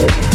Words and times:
Thank 0.00 0.29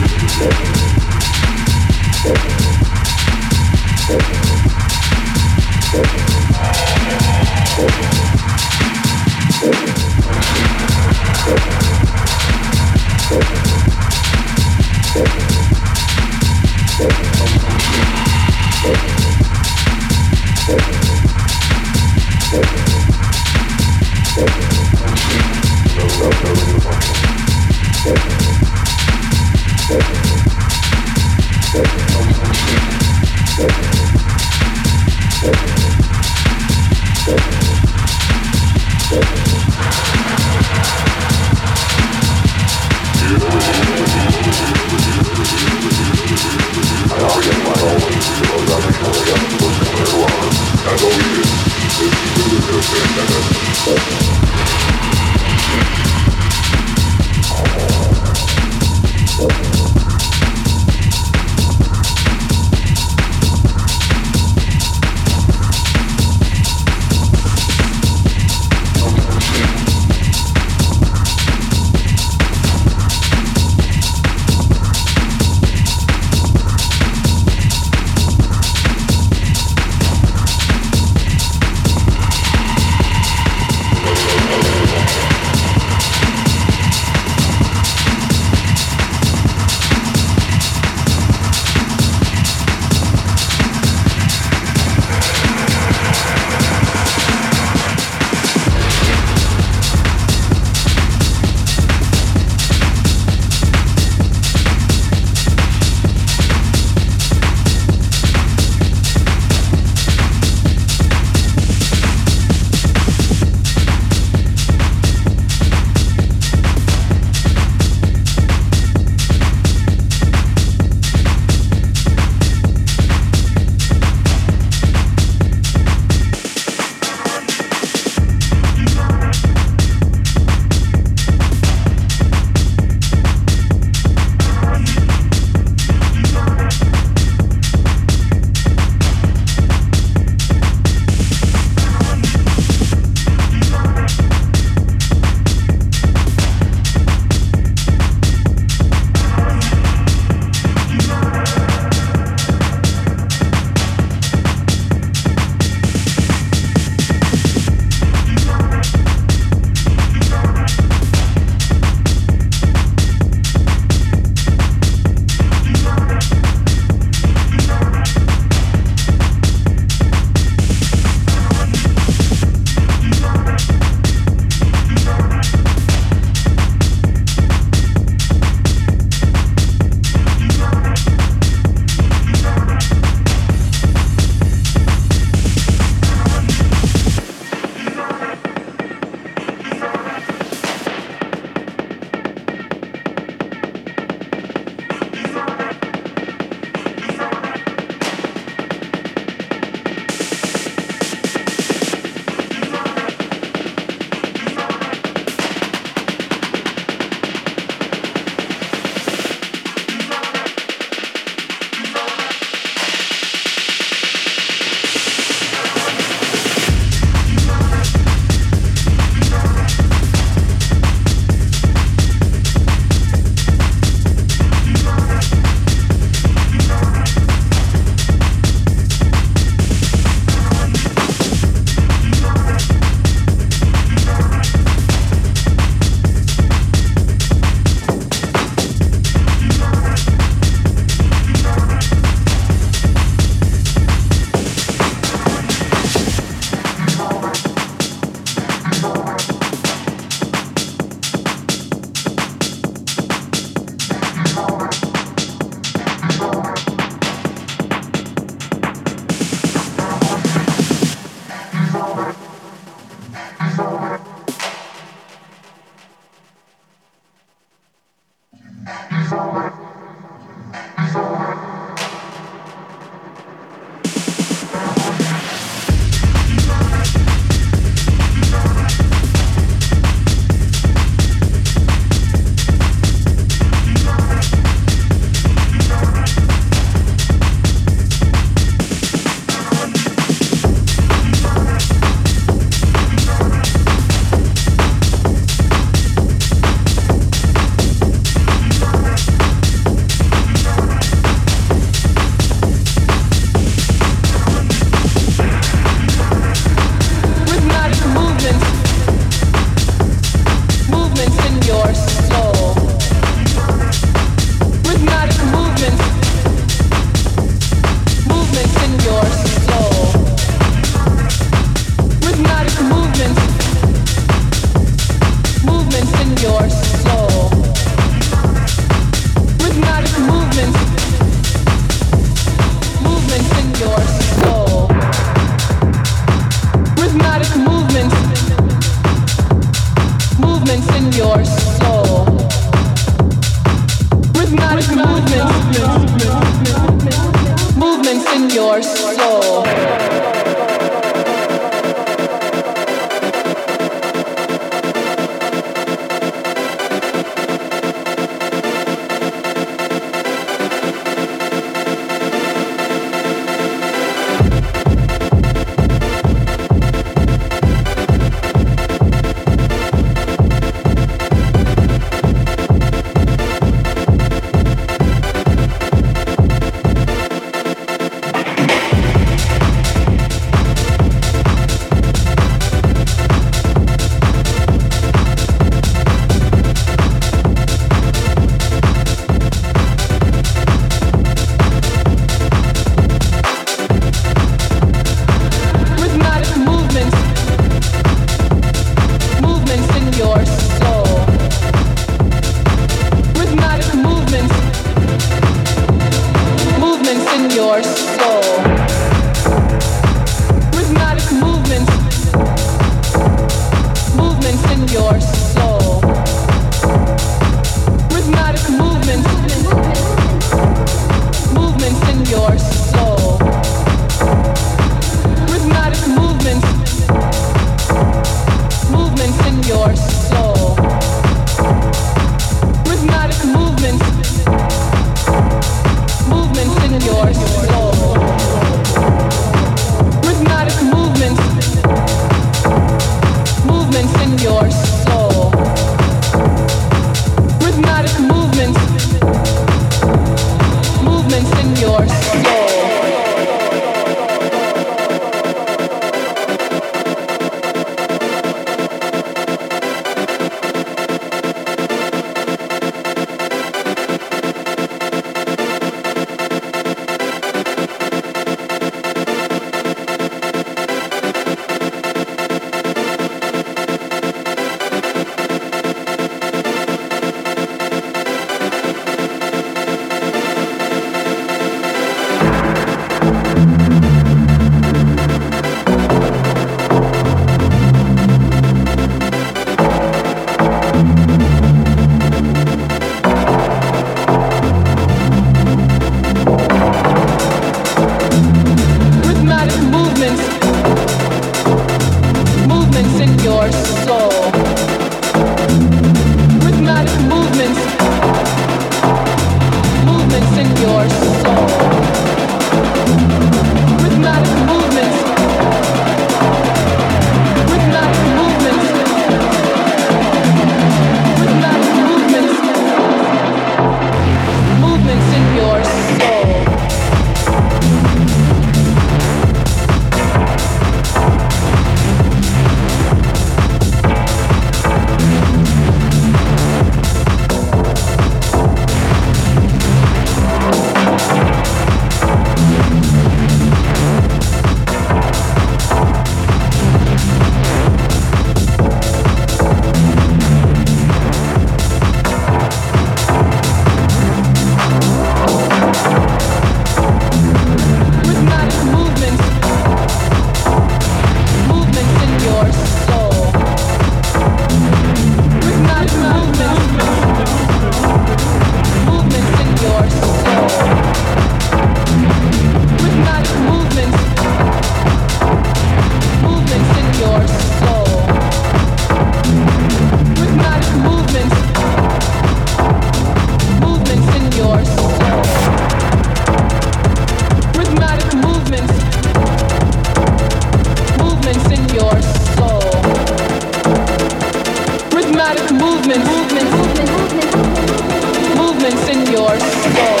your 599.63 599.73
soul. 599.75 600.00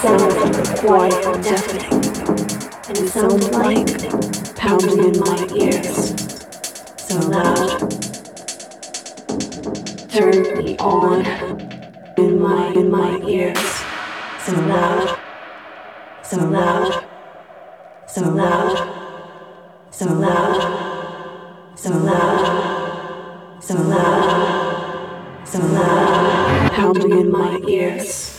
quiet 0.00 1.24
and 1.24 1.42
deafening, 1.42 1.92
and 2.86 2.98
it 2.98 3.08
sounds 3.08 3.48
like 3.50 4.54
pounding 4.54 5.04
in 5.04 5.18
my 5.18 5.46
ears, 5.56 6.14
so 6.98 7.18
loud. 7.30 7.80
Turn 10.10 10.64
me 10.64 10.76
on 10.78 11.24
in 12.18 12.40
my 12.40 12.72
in 12.74 12.90
my 12.90 13.18
ears, 13.26 13.84
so 14.44 14.52
loud, 14.52 15.18
so 16.22 16.36
loud, 16.44 17.04
so 18.06 18.22
loud, 18.22 18.76
so 19.90 20.06
loud, 20.12 20.60
so 21.74 21.88
loud, 21.88 23.62
so 23.62 23.74
loud, 23.74 25.46
so 25.46 25.58
loud, 25.58 26.70
pounding 26.72 27.12
in 27.12 27.30
my 27.30 27.58
ears. 27.66 28.35